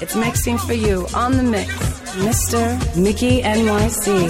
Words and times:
It's 0.00 0.14
mixing 0.14 0.58
for 0.58 0.74
you 0.74 1.06
on 1.14 1.32
the 1.36 1.42
mix, 1.42 1.72
Mr. 2.16 2.96
Mickey 2.96 3.42
NYC 3.42 4.28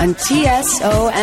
on 0.00 0.14
TSONYC.FM. 0.14 1.14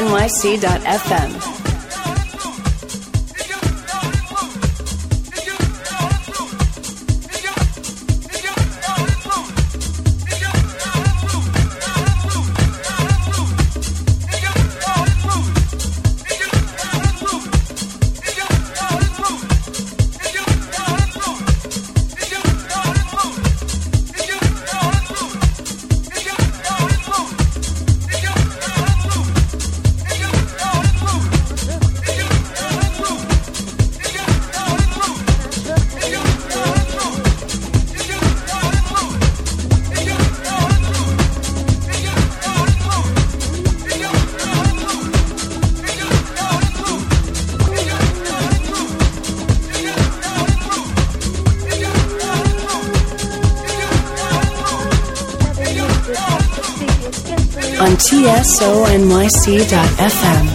tsonyc.fm. 58.62 60.45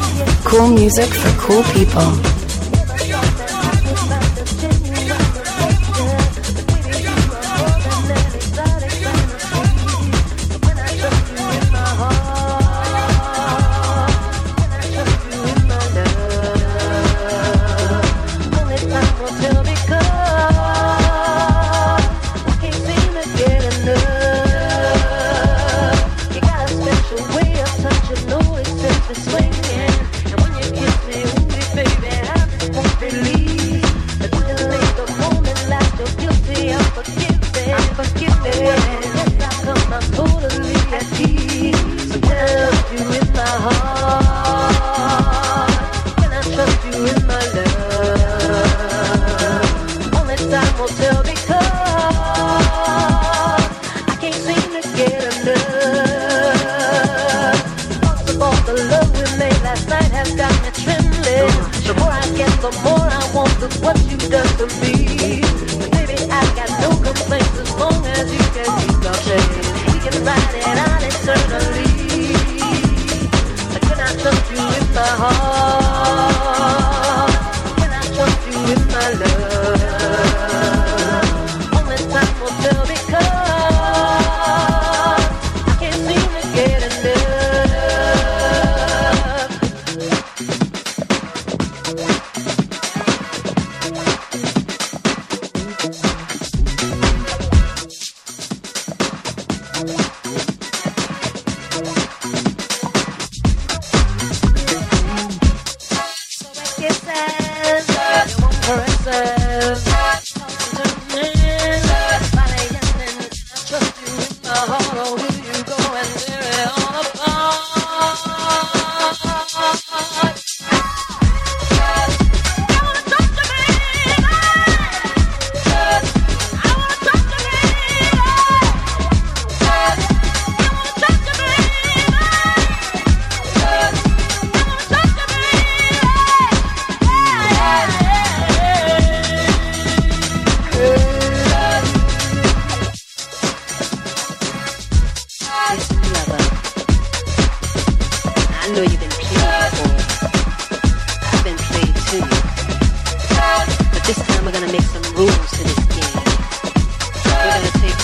Cool 0.45 0.69
music 0.69 1.12
for 1.12 1.31
cool 1.41 1.65
people. 1.75 2.36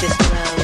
Trust 0.02 0.58
you, 0.58 0.61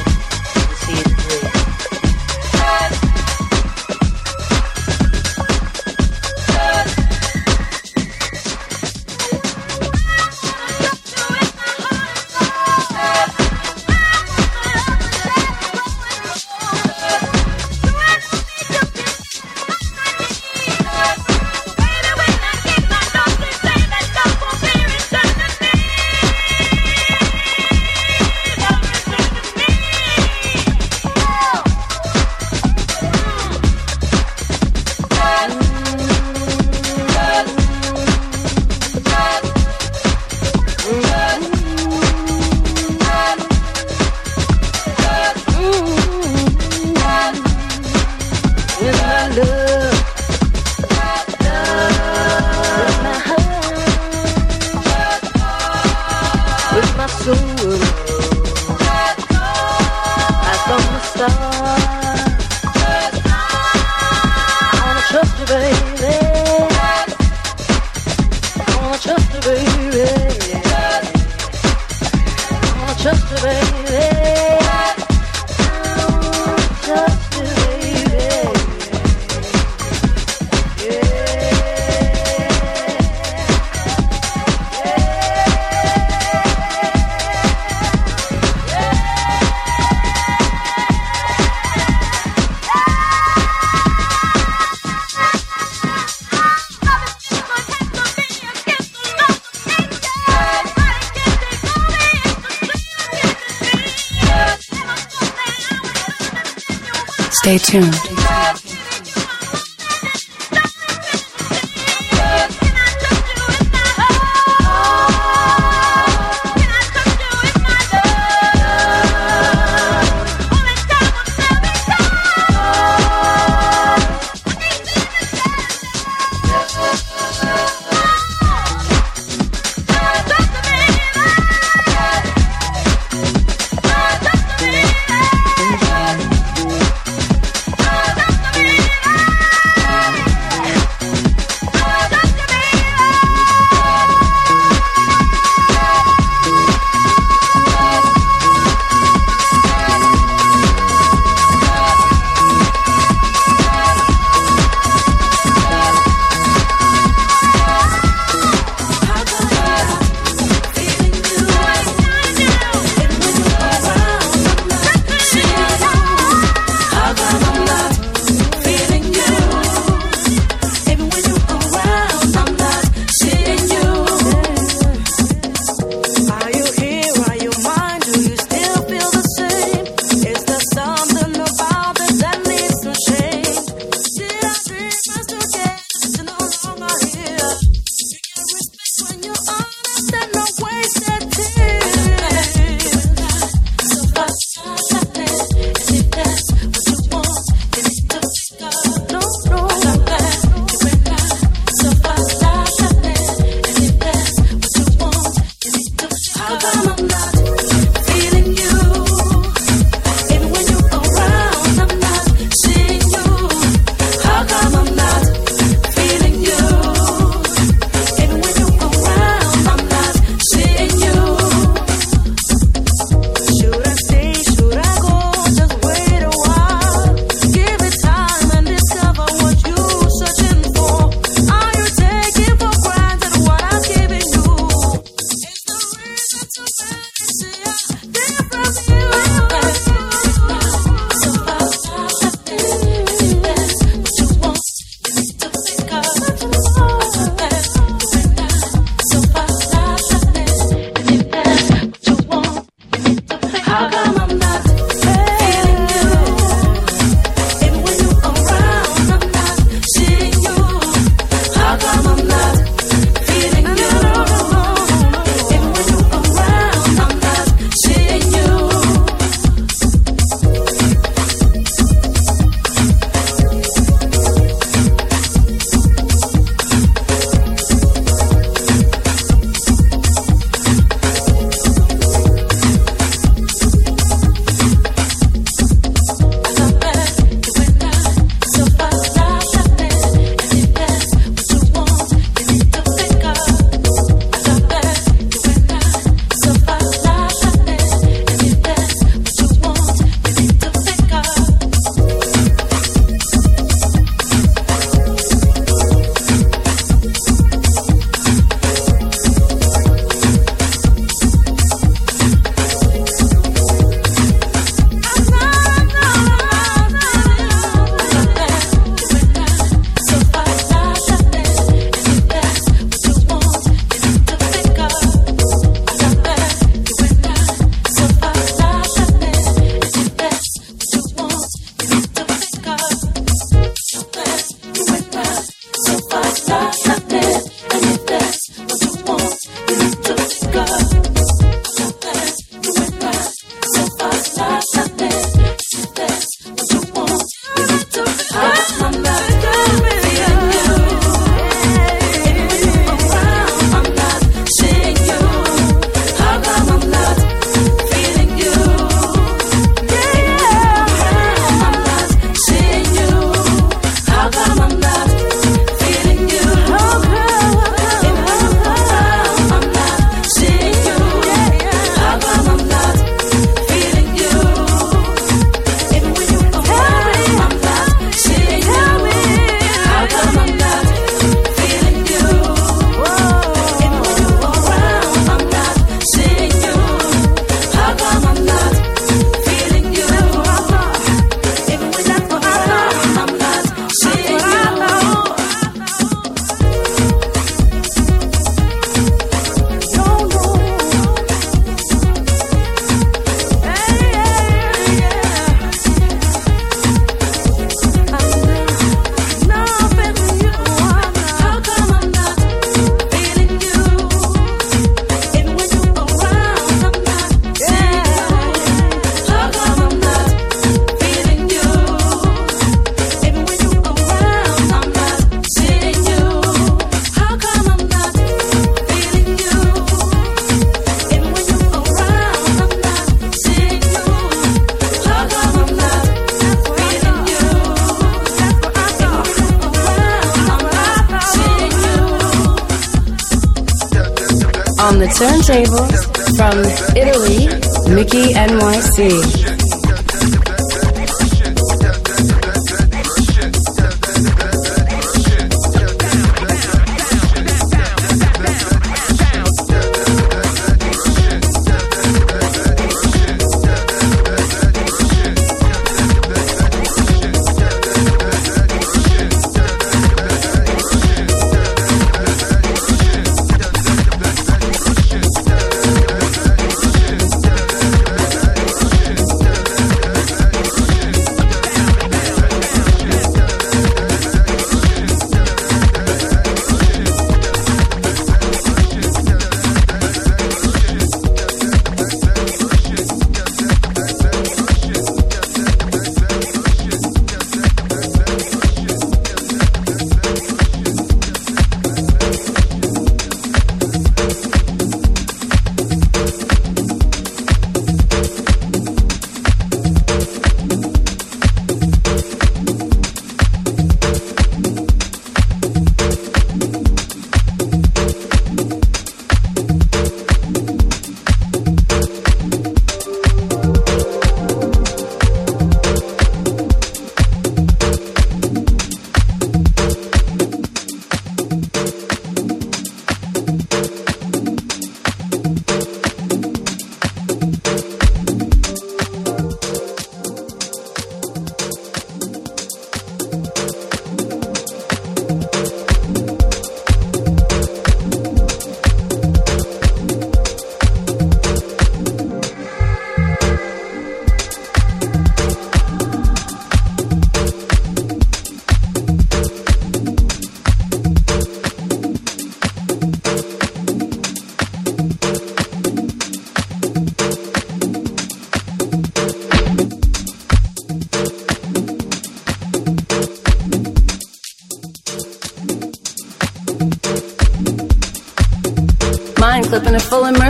Stay 107.57 107.79
tuned. 107.79 108.08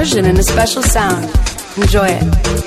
A 0.10 0.16
full 0.16 0.20
immersion 0.20 0.25
in 0.25 0.39
a 0.39 0.44
special 0.44 0.82
sound. 0.82 1.25
Enjoy 1.78 2.08
it. 2.08 2.59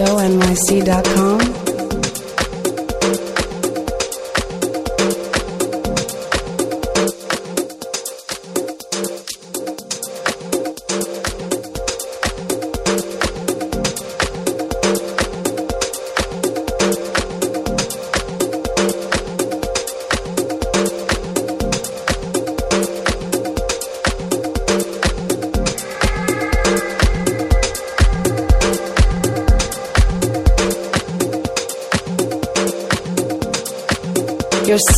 tsonyc.com. 0.00 0.39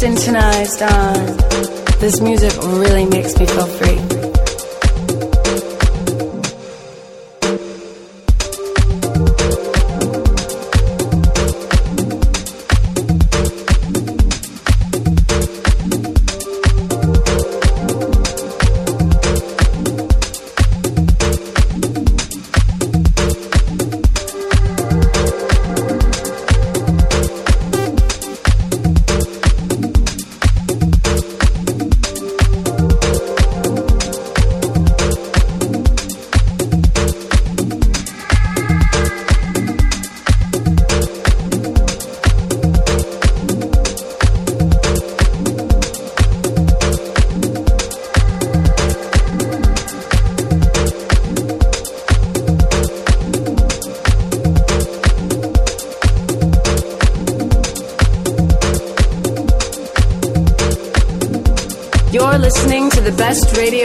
synchronized 0.03 0.83
on. 0.83 1.15
This 2.01 2.21
music 2.21 2.53
really 2.61 3.07
makes 3.07 3.39
me 3.39 3.47
feel 3.47 3.67
free. 3.67 3.82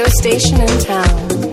Station 0.07 0.61
in 0.61 0.79
town. 0.79 1.46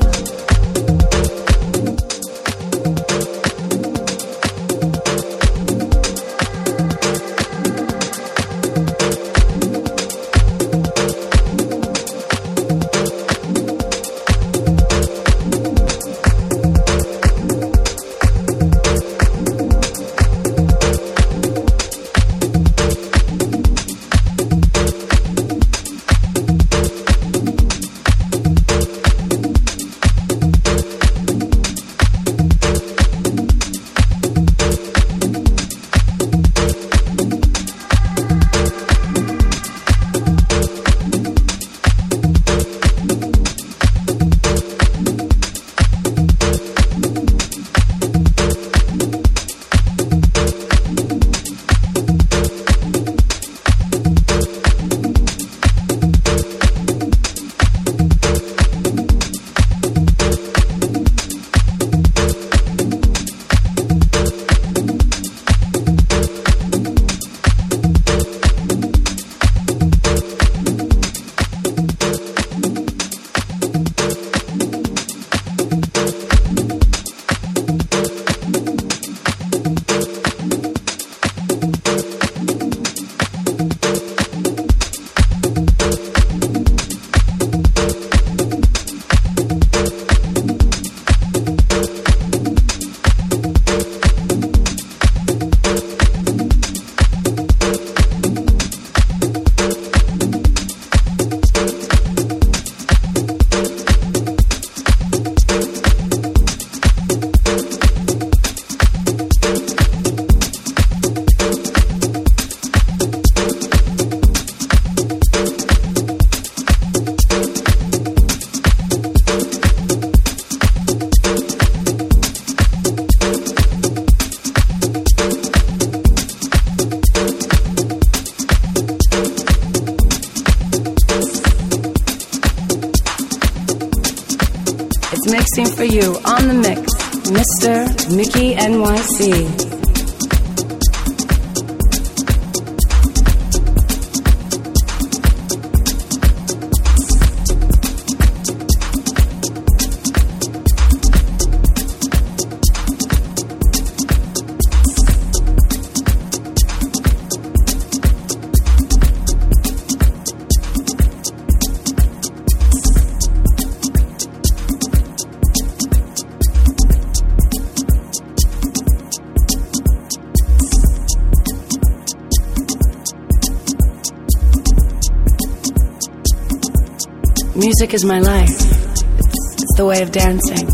Music 177.84 177.94
is 177.96 178.04
my 178.06 178.18
life. 178.18 178.48
It's, 178.48 179.76
the 179.76 179.84
way 179.84 180.00
of 180.00 180.10
dancing. 180.10 180.66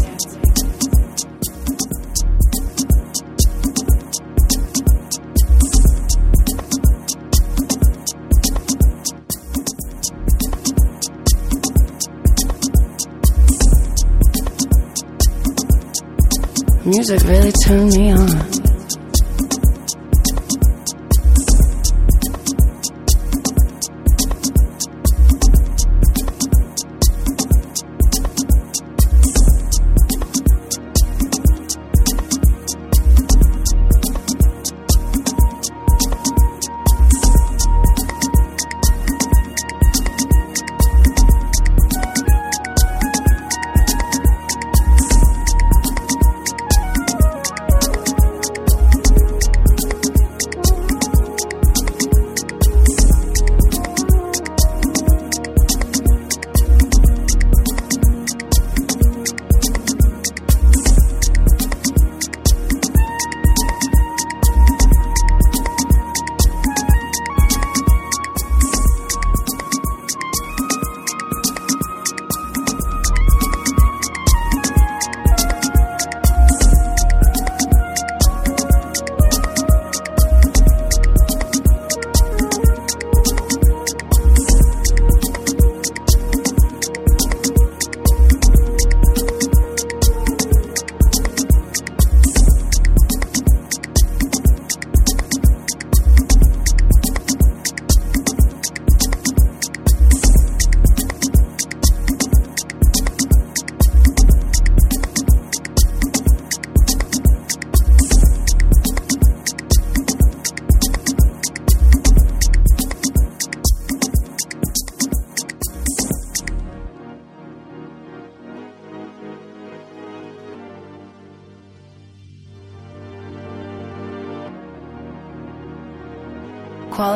Music 16.87 17.21
really 17.25 17.51
turned 17.51 17.93
me 17.97 18.13
on. 18.13 18.60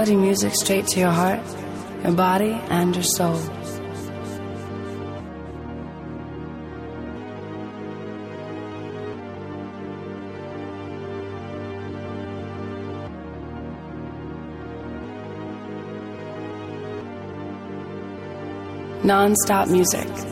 Quality 0.04 0.20
music 0.20 0.54
straight 0.54 0.86
to 0.86 1.00
your 1.00 1.10
heart, 1.10 1.40
your 2.02 2.12
body, 2.12 2.52
and 2.68 2.94
your 2.94 3.02
soul. 3.02 3.40
Non-stop 19.04 19.68
music 19.68 20.23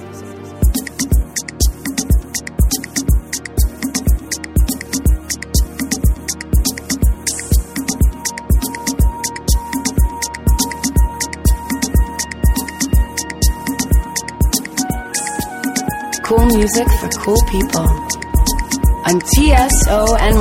music 16.63 16.87
for 17.01 17.09
cool 17.19 17.43
people 17.51 17.81
on 17.81 19.21
tsonyc.fm. 19.35 20.33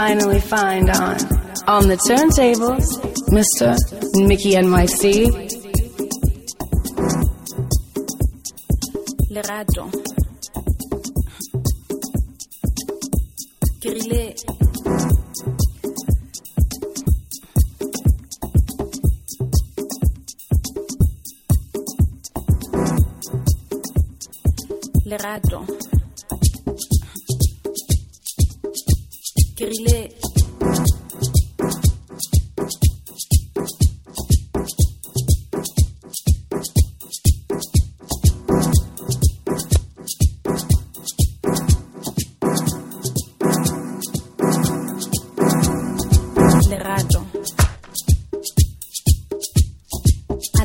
finally 0.00 0.40
find 0.40 0.88
on. 0.88 1.16
On 1.66 1.86
the 1.86 1.98
turntables, 2.08 2.86
Mr. 3.36 3.76
Mickey 4.26 4.52
NYC 4.54 5.04
lerato. 9.30 9.84
Ke 13.82 13.90
rile 13.92 14.34
lerato. 25.04 25.60
ke 25.66 25.79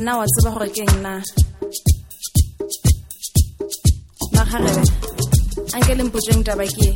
a 0.06 0.08
na 0.08 0.18
wa 0.18 0.26
tseba 0.30 0.52
gore 0.54 0.70
ke 0.70 0.82
eng 0.86 1.02
na 1.02 1.14
magarebe 4.38 4.84
anke 5.74 5.94
le 5.98 6.04
mpotšeng 6.06 6.44
taba 6.46 6.66
ke 6.76 6.90
e. 6.90 6.92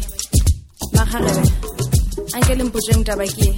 magarebe 0.93 1.43
anke 2.37 2.53
le 2.59 2.63
mpotšeng 2.69 3.01
taba 3.07 3.25
ke 3.25 3.49
e. 3.49 3.51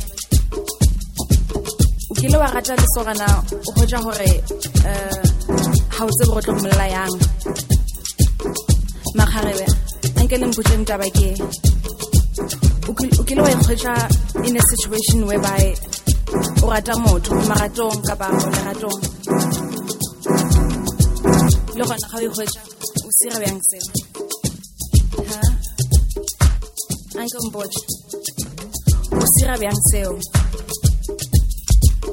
o 2.11 2.13
kile 2.15 2.37
wa 2.39 2.47
rata 2.55 2.79
lesogana 2.79 3.27
o 3.67 3.69
kgotša 3.75 3.99
gore 4.05 4.31
um 4.87 5.19
ga 5.91 6.01
o 6.07 6.11
tsebe 6.15 6.31
go 6.31 6.39
tlo 6.39 6.53
mmolela 6.55 6.87
yang 6.95 7.15
magarebe 9.19 9.67
anke 10.19 10.35
le 10.39 10.45
mpotšeng 10.47 10.83
taba 10.87 11.07
ke 11.17 11.27
e. 11.27 11.35
o 13.19 13.23
kile 13.27 13.41
wa 13.43 13.51
ikgwetša 13.51 13.93
in 14.47 14.55
a 14.55 14.61
situation 14.71 15.19
whereby 15.27 15.63
o 16.63 16.71
rata 16.71 16.95
motho 17.03 17.35
mo 17.35 17.43
maratong 17.51 17.99
kapa 18.07 18.31
leratong 18.31 19.10
gona 21.77 22.07
ga 22.11 22.17
o 22.17 22.31
o 23.05 23.09
sira 23.17 23.37
bjang 23.39 23.61
anke 27.19 27.37
o 29.21 29.25
sira 29.35 29.55
bjang 29.61 29.81
seo 29.91 30.13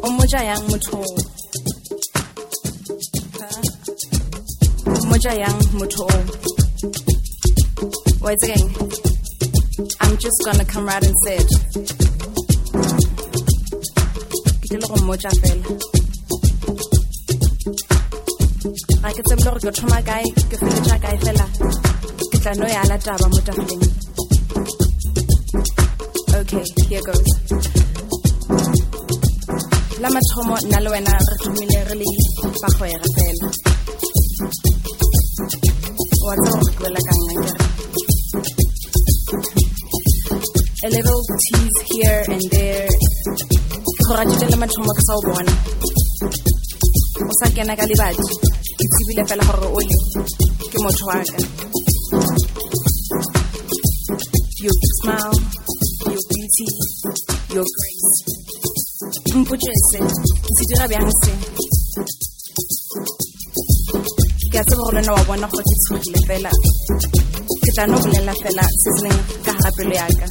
o 0.02 0.08
yang 0.48 0.64
motho? 0.70 1.00
O 5.12 5.16
yang 5.42 5.58
motho 5.78 6.04
oo? 6.04 6.48
wa 8.20 8.34
I'm 10.00 10.16
just 10.18 10.38
gonna 10.44 10.64
come 10.64 10.86
right 10.86 11.04
and 11.04 11.14
say 11.24 11.36
it. 11.36 11.50
Ke 14.60 14.66
tlile 14.68 14.86
go 14.88 14.96
mmotša 15.00 15.30
fela. 15.40 15.97
Ga 19.08 19.14
ke 19.16 19.22
tsebe 19.24 19.42
gore 19.44 19.60
ke 19.64 19.70
thoma 19.72 19.98
kae, 20.04 20.26
ke 20.50 20.56
feletša 20.60 20.96
kae 21.00 21.16
fela. 21.24 21.46
Ke 22.30 22.38
tla 22.44 22.52
no 22.60 22.66
yala 22.68 22.96
taba 23.04 23.26
mo 23.32 23.40
tafoleng. 23.46 23.84
Okay, 26.38 26.64
here 26.88 27.04
goes. 27.08 27.30
La 30.04 30.08
mathomo 30.12 30.56
nna 30.60 30.78
le 30.84 30.88
wena 30.92 31.14
re 31.28 31.36
re 31.88 31.94
le 32.00 32.08
bagwera 32.60 33.06
fela. 33.16 33.46
Wa 36.24 36.34
a 40.84 40.88
little 40.92 41.20
tease 41.42 41.80
here 41.92 42.22
and 42.28 42.46
there 42.52 42.88
go 44.04 44.12
ratile 44.20 44.46
le 44.52 44.56
mathomo 44.60 44.92
ke 44.92 45.02
kena 47.56 47.72
tsebile 49.08 49.24
fela 49.26 49.44
gore 49.44 49.66
o 49.66 49.80
le 49.80 49.96
ke 50.70 50.78
motho 50.84 51.04
wa 51.08 51.14
ka. 51.28 51.36
Your 54.60 54.76
smile 54.96 55.36
your 56.12 56.22
beauty 56.28 56.66
your 57.54 57.66
grace. 57.76 58.12
Mpotse 59.34 59.72
se 59.90 59.98
ke 60.44 60.50
se 60.56 60.62
dira 60.68 60.86
bjang 60.90 61.10
se? 61.22 61.32
Ke 64.52 64.58
a 64.58 64.64
tseba 64.64 64.82
gore 64.84 65.00
le 65.00 65.00
wena 65.00 65.12
wa 65.16 65.22
bona 65.24 65.46
gore 65.52 65.64
ke 65.68 65.74
tshogile 65.80 66.20
fela. 66.28 66.50
Ke 67.64 67.70
tla 67.74 67.84
no 67.86 67.96
bolela 68.02 68.34
fela 68.42 68.64
se 68.80 68.88
se 68.96 69.00
leng 69.04 69.20
ka 69.44 69.52
gara 69.62 69.94
yaka 70.00 70.26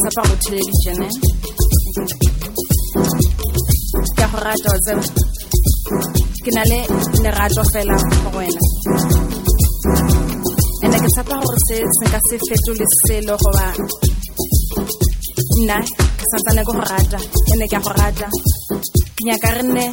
tshepa 0.00 0.22
go 0.28 0.34
theleditšene 0.42 1.08
ke 4.16 4.22
a 4.24 4.28
go 4.30 4.38
rata 4.44 4.72
tseba 4.84 5.27
ke 6.44 6.50
na 6.56 6.62
le 6.70 6.80
lerato 7.22 7.62
fela 7.72 7.96
go 8.22 8.30
wena. 8.38 8.60
Ke 10.80 10.88
gore 11.26 11.58
se 11.68 11.76
se 11.96 12.04
nka 12.08 12.20
se 12.28 12.36
fetole 12.46 12.86
selo 13.04 13.34
goba 13.42 13.66
nna 15.60 15.78
ke 16.18 16.24
santsane 16.30 16.62
ke 16.66 16.72
go 16.76 16.84
rata 16.92 17.18
ke 17.70 17.76
a 17.76 17.80
go 17.84 17.92
rata. 18.00 18.28
Ke 19.16 19.22
nyaka 19.28 19.48
re 19.56 19.62
nne 19.62 19.84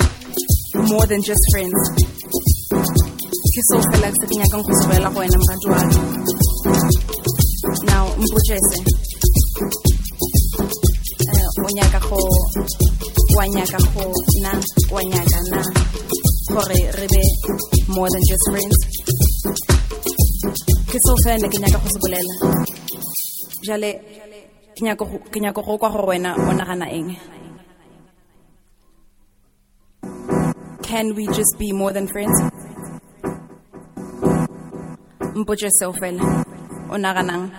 more 0.89 1.05
than 1.09 1.21
just 1.27 1.45
friends. 1.51 1.81
Ke 3.53 3.61
seo 3.67 3.81
fela 3.91 4.09
se 4.19 4.25
ke 4.29 4.35
nyakang 4.39 4.63
go 4.65 4.71
go 5.13 5.19
wena 5.19 5.39
ka 5.47 5.55
now 7.89 8.05
mpotšese 8.21 8.77
Eh, 11.35 11.47
o 11.65 11.69
nyaka 11.75 11.99
go 12.07 12.84
na 14.43 14.51
na 15.51 15.61
re 16.95 17.07
be 17.11 17.23
more 17.91 18.07
than 18.09 18.23
just 18.29 18.45
friends. 18.51 18.77
Ke 20.87 20.97
ke 21.51 21.57
nyaka 21.59 21.77
go 21.83 21.87
se 21.91 21.99
bolela. 21.99 22.35
Jale 23.67 23.91
ke 24.75 24.81
nyaka 24.87 25.03
go- 25.05 25.25
kwa 25.77 25.89
gore 25.91 26.07
wena 26.15 26.31
o 26.35 26.51
nagana 26.55 26.87
eng? 26.87 27.11
Can 30.83 31.15
we 31.15 31.27
just 31.27 31.59
be 31.59 31.73
more 31.73 31.91
than 31.91 32.07
friends? 32.07 32.39
Mpotše 35.35 35.69
seo 35.79 35.91
fela. 35.93 36.23
O 36.89 36.95
naganang? 36.97 37.51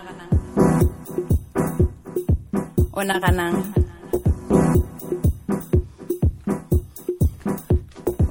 O 2.97 3.03
naganang 3.05 3.86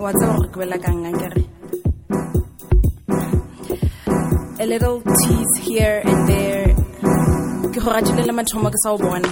wa 0.05 0.13
gore 0.13 0.47
ke 0.53 0.57
kang 0.85 1.05
akere 1.09 1.45
a 4.59 4.65
little 4.65 5.01
tease 5.01 5.57
here 5.67 6.01
and 6.03 6.29
there. 6.29 6.67
Ke 7.73 7.79
go 7.83 7.91
ratile 7.91 8.25
le 8.25 8.33
mathomo 8.33 8.69
ke 8.73 8.79
sa 8.83 8.93
o 8.93 8.97
bona. 8.97 9.29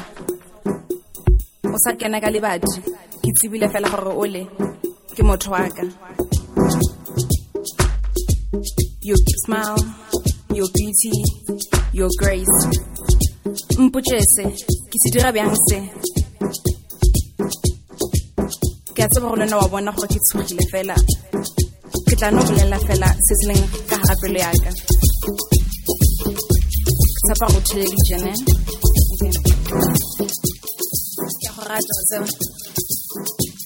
O 1.73 1.77
sa 1.83 1.93
kena 1.97 2.21
ka 2.21 2.29
ke 3.23 3.29
tsebile 3.37 3.67
fela 3.73 3.89
gore 3.93 4.13
o 4.13 4.25
le 4.33 4.43
ke 5.15 5.23
motho 5.23 5.49
wa 5.55 5.63
ka. 5.77 5.85
Your 9.01 9.17
smile 9.45 9.79
your 10.53 10.69
beauty 10.77 11.13
your 11.93 12.11
grace. 12.21 12.57
Mpotše 13.79 14.19
se 14.35 14.45
ke 14.89 14.97
se 15.01 15.09
dira 15.13 15.31
bjang 15.31 15.55
se 15.67 15.79
ke 18.95 19.01
a 19.03 19.07
tseba 19.11 19.27
go 19.29 19.35
lena 19.41 19.55
wa 19.61 19.67
bona 19.71 19.91
gore 19.95 20.07
ke 20.13 20.19
tshogile 20.25 20.63
fela. 20.71 20.95
Ke 22.07 22.13
tla 22.19 22.27
no 22.31 22.41
bolela 22.47 22.77
fela 22.87 23.09
se 23.25 23.33
se 23.39 23.45
leng 23.49 23.63
ka 23.89 23.95
gara 24.01 24.15
pelo 24.21 24.39
yaka 24.45 24.71
ke 27.13 27.19
tshepa 27.25 27.45
go 27.53 27.59
theleditšene 27.67 28.33
ke 31.41 31.49
go 31.55 31.61
rata 31.69 31.93
tseba 32.07 32.27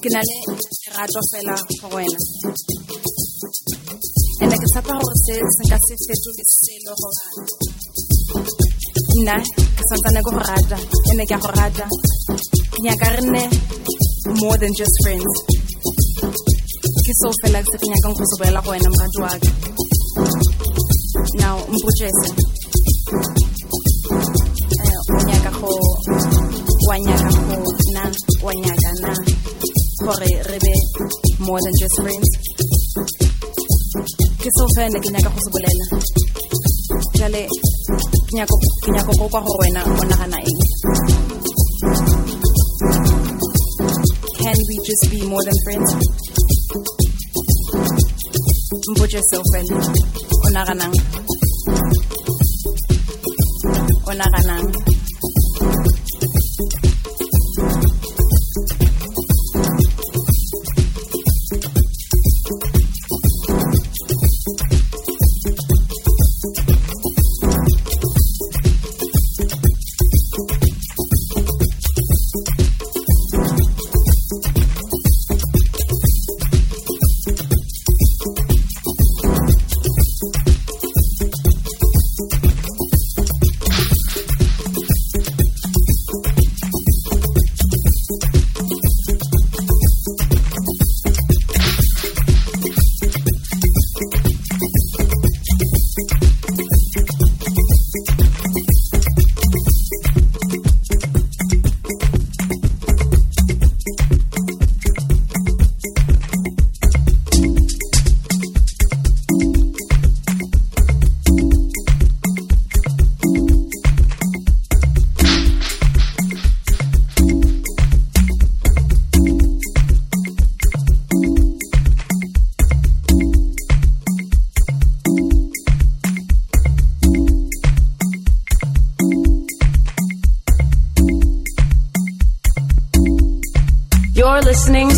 ke 0.02 0.10
na 0.14 0.22
le 0.30 0.38
lerato 0.84 1.22
fela 1.32 1.56
go 1.80 1.88
wena. 1.96 2.20
Ande 4.42 4.56
ke 4.62 4.68
tshepa 4.72 4.94
gore 5.02 5.18
se 5.26 5.34
se 5.56 5.62
nka 5.66 5.78
se 5.86 5.94
fetole 6.06 6.44
selo 6.62 6.92
goba 7.02 7.24
nna 9.20 9.36
ke 9.76 9.84
santsane 9.90 10.20
ke 10.26 10.32
go 10.36 10.42
rata. 10.50 10.78
Ene 11.12 11.24
ke 11.30 11.36
a 11.38 11.40
go 11.44 11.50
rata. 11.58 11.86
Ke 12.72 12.78
nyaka 12.86 13.08
re 13.16 13.22
nne 13.28 13.44
more 14.36 14.58
than 14.58 14.72
just 14.76 14.96
friends. 15.04 15.32
Ke 17.06 17.12
seo 17.20 17.32
fela 17.42 17.60
se 17.64 17.78
ke 17.80 17.88
nyakang 17.88 18.16
go 18.18 18.24
se 18.30 18.36
boela 18.42 18.60
go 18.64 18.72
wena 18.72 18.90
morati 18.92 19.20
wa 19.24 19.30
ka. 19.44 19.50
Now 21.40 21.56
mpotšese 21.72 22.28
Eh, 24.84 24.98
o 25.12 25.18
nyaka 25.30 25.52
go 25.60 25.72
wa 26.88 26.96
nyaka 27.00 27.30
go 27.48 27.58
na 27.96 28.04
wa 28.44 28.54
nyaka 28.54 28.90
na 29.02 29.12
gore 30.04 30.32
re 30.50 30.58
be 30.60 30.74
more 31.40 31.60
than 31.64 31.74
just 31.80 31.96
friends. 32.04 32.30
Ke 34.42 34.50
seo 34.56 34.68
fela 34.76 35.00
ke 35.00 35.10
nyaka 35.12 35.30
go 35.34 35.40
se 35.46 35.50
bolela. 35.54 35.86
Jale 37.18 37.42
ke 38.28 38.90
nyako 38.92 39.12
go 39.20 39.30
kwa 39.30 39.42
go 39.42 39.54
wena 39.62 39.82
o 39.84 40.04
nagana 40.12 40.38
eng 40.44 41.17
just 44.88 45.12
be 45.12 45.22
more 45.28 45.44
than 45.44 45.54
friends. 45.66 45.92
Mpotse 48.90 49.22
seo 49.30 49.44
fela 49.52 49.76
o 54.08 54.14
naganang 54.14 54.72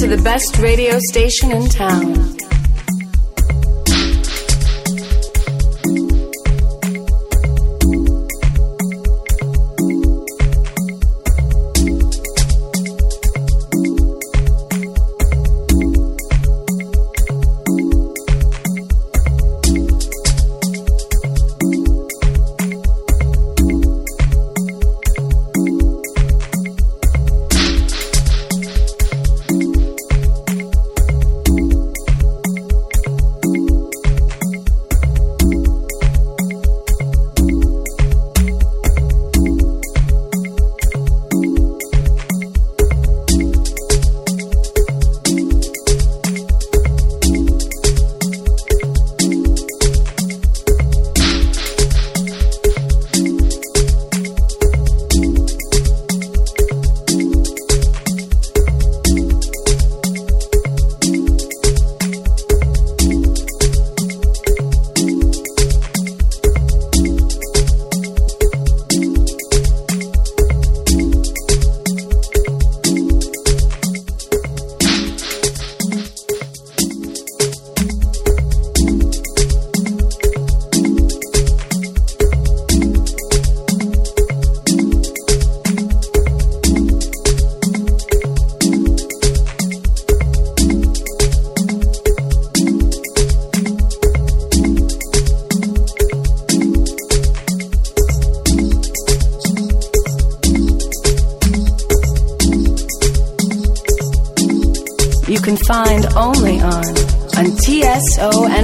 the 0.10 0.17
best 0.24 0.58
radio 0.58 0.98
station 1.12 1.52
in 1.52 1.69
town. 1.69 2.38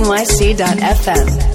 nyc.fm. 0.02 1.55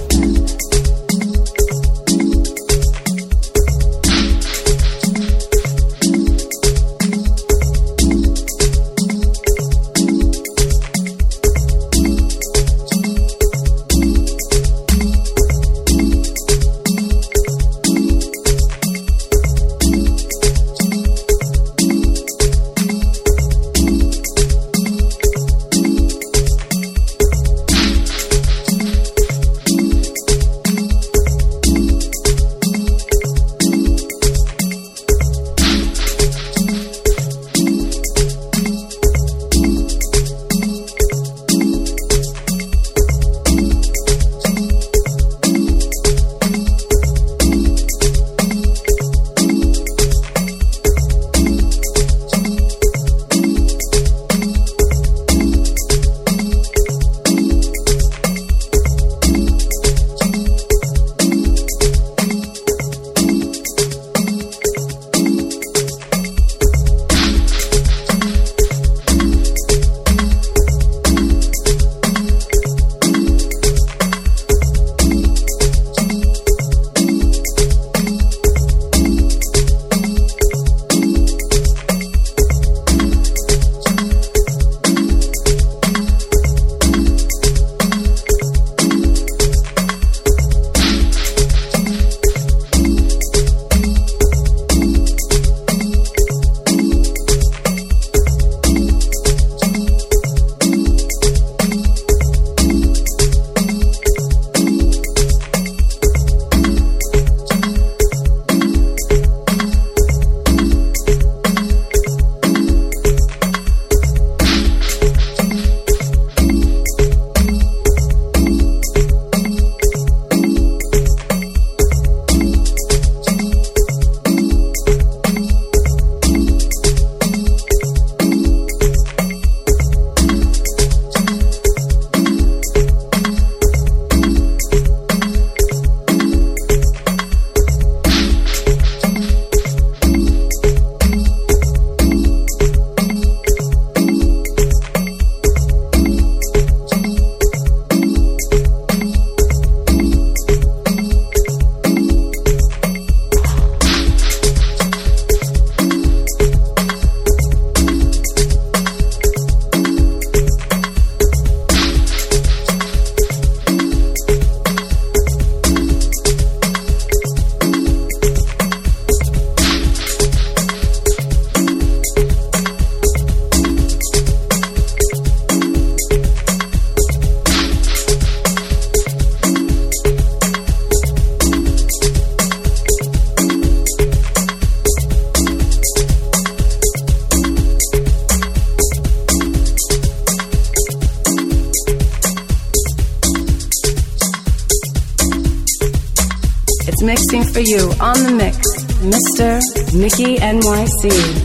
NYC. 201.03 201.40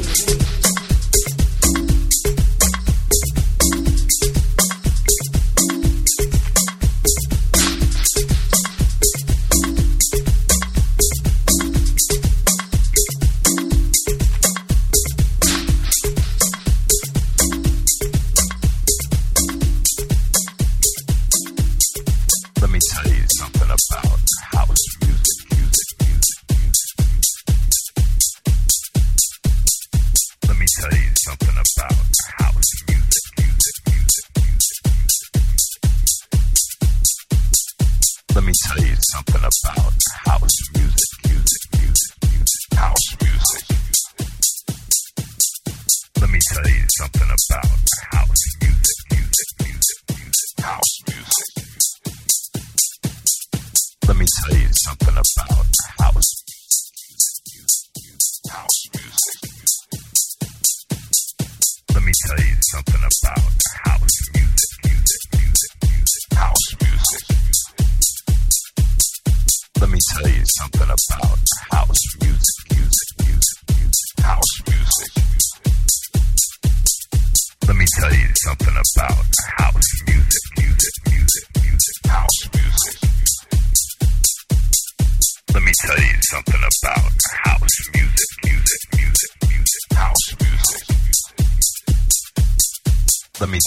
Let 38.35 38.45
me 38.45 38.53
tell 38.67 38.85
you 38.85 38.95
something 39.13 39.41
about 39.41 39.95
house 40.27 40.59
music. 40.75 41.16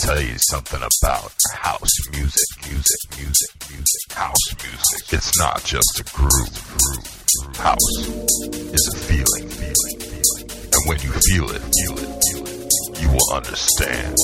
tell 0.09 0.21
you 0.21 0.37
something 0.39 0.79
about 0.79 1.31
house 1.53 2.09
music, 2.09 2.49
music, 2.65 3.01
music, 3.15 3.51
music, 3.69 4.11
house 4.11 4.55
music. 4.63 5.13
It's 5.13 5.37
not 5.37 5.63
just 5.63 5.99
a 5.99 6.03
groove, 6.15 6.31
groove, 6.31 7.05
groove. 7.37 7.55
House 7.57 8.07
is 8.73 8.87
a 8.87 8.97
feeling, 9.05 9.47
feeling, 9.49 9.99
feeling. 9.99 10.49
And 10.73 10.81
when 10.87 10.99
you 11.01 11.11
feel 11.11 11.51
it, 11.51 11.61
feel 11.61 11.93
it, 11.93 12.09
feel 12.25 12.43
it, 12.47 13.01
you 13.01 13.09
will 13.09 13.35
understand 13.35 14.17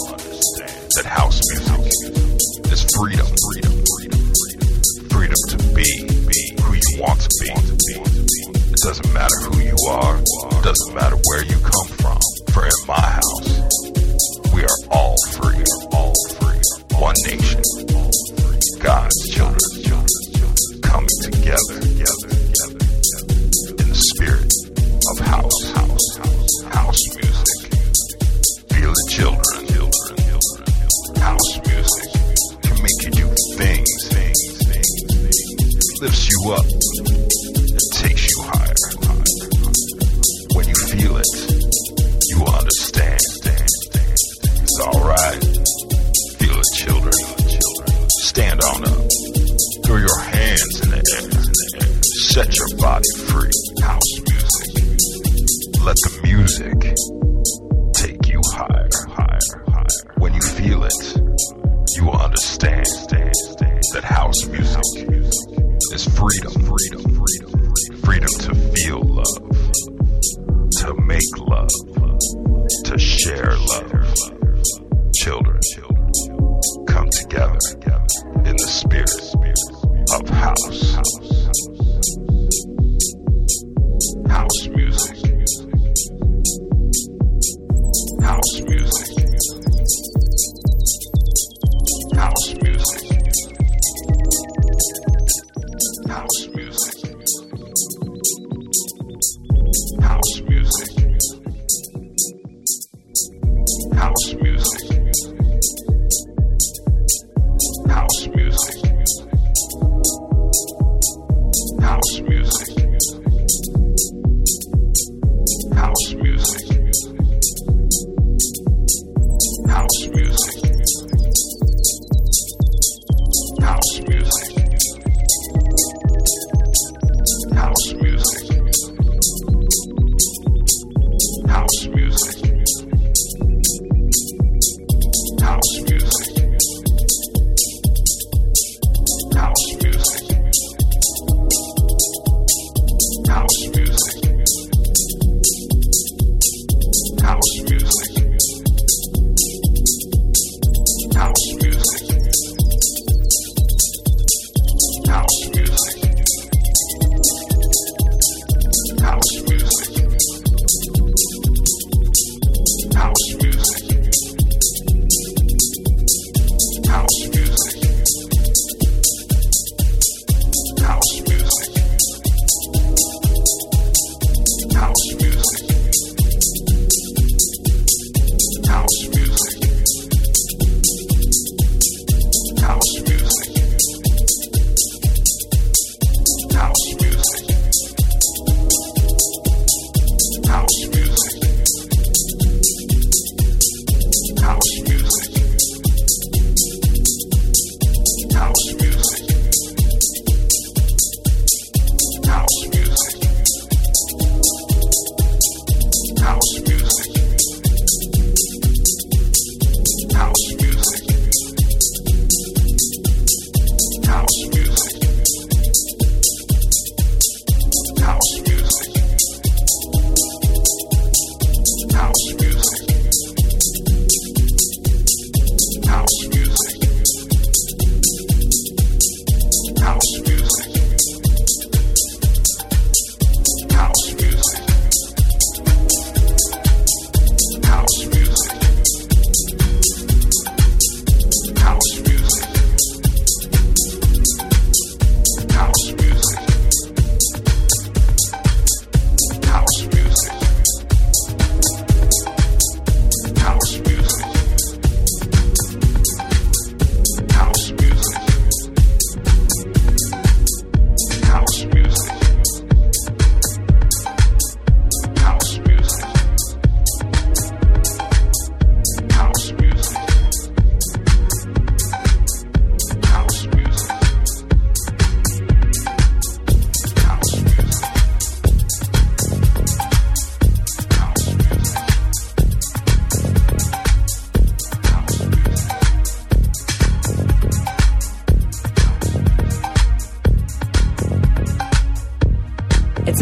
that 0.96 1.06
house 1.06 1.40
music 1.52 2.72
is 2.72 2.84
freedom. 2.98 3.35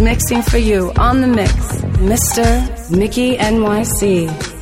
Mixing 0.03 0.41
for 0.41 0.57
you 0.57 0.91
on 0.97 1.21
the 1.21 1.27
mix, 1.27 1.53
Mr. 1.97 2.91
Mickey 2.91 3.37
NYC. 3.37 4.52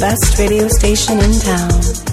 Best 0.00 0.38
radio 0.38 0.66
station 0.68 1.18
in 1.18 1.32
town. 1.40 2.11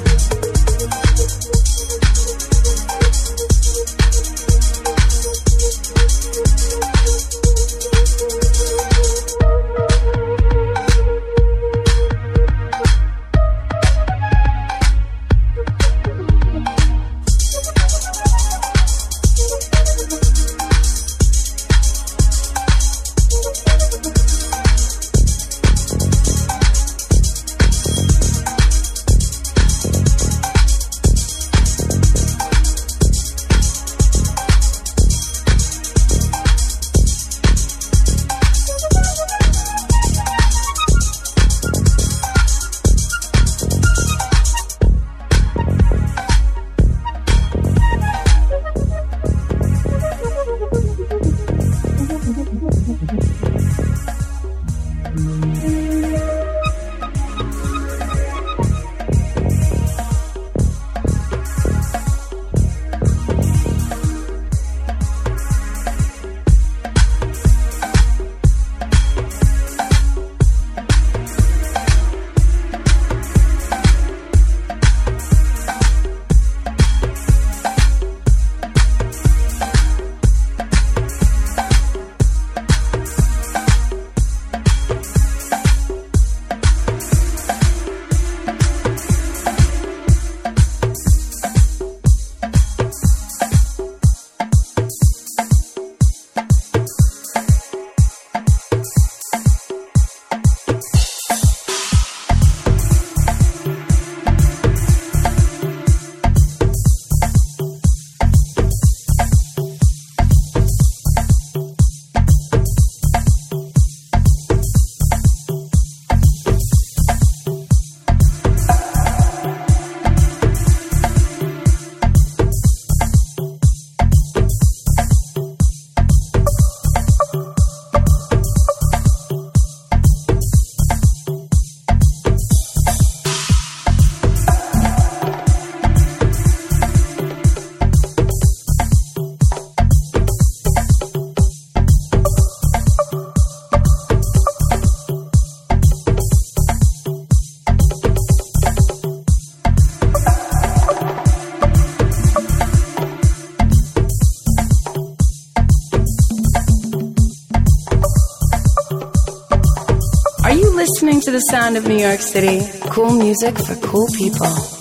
Sound 161.70 161.78
of 161.78 161.88
New 161.88 162.00
York 162.00 162.20
City. 162.20 162.66
Cool 162.90 163.14
music 163.14 163.56
for 163.60 163.76
cool 163.76 164.08
people. 164.18 164.79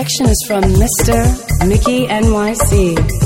Selection 0.00 0.30
is 0.30 0.44
from 0.46 0.62
Mr. 0.62 1.68
Mickey 1.68 2.06
NYC. 2.06 3.19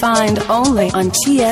Find 0.00 0.38
only 0.48 0.90
on 0.92 1.10
tsonyc.fm. 1.10 1.50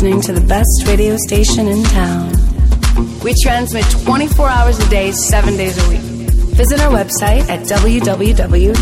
listening 0.00 0.20
to 0.20 0.32
the 0.32 0.46
best 0.46 0.86
radio 0.86 1.16
station 1.26 1.66
in 1.66 1.82
town. 1.82 2.30
We 3.24 3.34
transmit 3.42 3.84
24 4.04 4.48
hours 4.48 4.78
a 4.78 4.88
day, 4.88 5.10
7 5.10 5.56
days 5.56 5.76
a 5.76 5.88
week. 5.88 5.98
Visit 6.54 6.78
our 6.78 6.92
website 6.92 7.48
at 7.48 7.66
www.tsonyc.fm. 7.66 8.78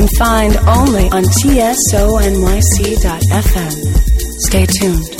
can 0.00 0.08
find 0.18 0.56
only 0.66 1.10
on 1.10 1.22
tsonyc.fm. 1.24 2.00
Stay 4.40 4.66
tuned. 4.66 5.19